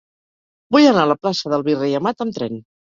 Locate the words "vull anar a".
0.77-1.11